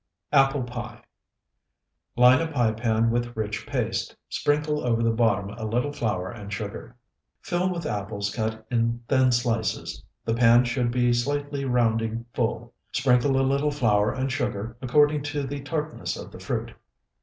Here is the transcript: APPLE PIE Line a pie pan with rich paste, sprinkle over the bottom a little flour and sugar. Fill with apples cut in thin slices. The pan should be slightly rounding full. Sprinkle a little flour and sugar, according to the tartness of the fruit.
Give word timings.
APPLE 0.31 0.63
PIE 0.63 1.03
Line 2.15 2.41
a 2.41 2.47
pie 2.47 2.71
pan 2.71 3.11
with 3.11 3.37
rich 3.37 3.67
paste, 3.67 4.15
sprinkle 4.29 4.79
over 4.83 5.03
the 5.03 5.11
bottom 5.11 5.51
a 5.51 5.63
little 5.63 5.91
flour 5.93 6.31
and 6.31 6.51
sugar. 6.51 6.95
Fill 7.43 7.71
with 7.71 7.85
apples 7.85 8.33
cut 8.33 8.65
in 8.71 9.03
thin 9.07 9.31
slices. 9.31 10.03
The 10.25 10.33
pan 10.33 10.63
should 10.65 10.89
be 10.89 11.13
slightly 11.13 11.65
rounding 11.65 12.25
full. 12.33 12.73
Sprinkle 12.91 13.39
a 13.39 13.43
little 13.45 13.69
flour 13.69 14.11
and 14.11 14.31
sugar, 14.31 14.75
according 14.81 15.21
to 15.21 15.43
the 15.43 15.61
tartness 15.61 16.17
of 16.17 16.31
the 16.31 16.39
fruit. 16.39 16.73